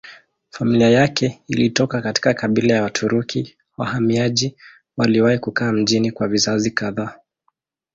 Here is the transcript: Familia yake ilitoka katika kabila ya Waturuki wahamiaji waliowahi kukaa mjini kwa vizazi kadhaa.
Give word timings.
Familia 0.49 0.89
yake 0.89 1.41
ilitoka 1.47 2.01
katika 2.01 2.33
kabila 2.33 2.73
ya 2.75 2.83
Waturuki 2.83 3.57
wahamiaji 3.77 4.55
waliowahi 4.97 5.39
kukaa 5.39 5.71
mjini 5.71 6.11
kwa 6.11 6.27
vizazi 6.27 6.71
kadhaa. 6.71 7.15